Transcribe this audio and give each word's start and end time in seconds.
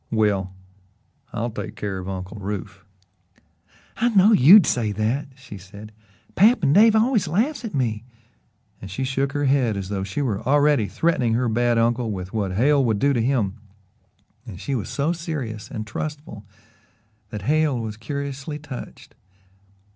"Well, 0.09 0.51
I'll 1.31 1.51
take 1.51 1.75
care 1.75 1.99
of 1.99 2.09
Uncle 2.09 2.37
Rufe." 2.37 2.83
"I 3.97 4.09
knowed 4.09 4.39
YOU'D 4.39 4.65
say 4.65 4.91
that," 4.91 5.27
she 5.35 5.59
said. 5.59 5.91
"Pap 6.33 6.63
and 6.63 6.73
Dave 6.73 6.95
always 6.95 7.27
laughs 7.27 7.63
at 7.63 7.75
me," 7.75 8.03
and 8.81 8.89
she 8.89 9.03
shook 9.03 9.33
her 9.33 9.45
head 9.45 9.77
as 9.77 9.89
though 9.89 10.03
she 10.03 10.23
were 10.23 10.41
already 10.41 10.87
threatening 10.87 11.35
her 11.35 11.47
bad 11.47 11.77
uncle 11.77 12.09
with 12.09 12.33
what 12.33 12.53
Hale 12.53 12.83
would 12.83 12.97
do 12.97 13.13
to 13.13 13.21
him, 13.21 13.57
and 14.47 14.59
she 14.59 14.73
was 14.73 14.89
so 14.89 15.13
serious 15.13 15.69
and 15.69 15.85
trustful 15.85 16.47
that 17.29 17.43
Hale 17.43 17.79
was 17.79 17.95
curiously 17.95 18.57
touched. 18.57 19.13